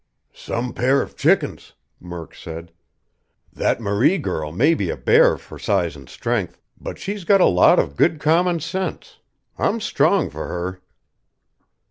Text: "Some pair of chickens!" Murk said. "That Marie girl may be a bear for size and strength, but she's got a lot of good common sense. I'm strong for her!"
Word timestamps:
"Some 0.33 0.73
pair 0.73 0.99
of 1.03 1.15
chickens!" 1.15 1.73
Murk 1.99 2.33
said. 2.33 2.71
"That 3.53 3.79
Marie 3.79 4.17
girl 4.17 4.51
may 4.51 4.73
be 4.73 4.89
a 4.89 4.97
bear 4.97 5.37
for 5.37 5.59
size 5.59 5.95
and 5.95 6.09
strength, 6.09 6.59
but 6.75 6.97
she's 6.97 7.23
got 7.23 7.39
a 7.39 7.45
lot 7.45 7.77
of 7.77 7.95
good 7.95 8.19
common 8.19 8.61
sense. 8.61 9.19
I'm 9.59 9.79
strong 9.79 10.31
for 10.31 10.47
her!" 10.47 10.81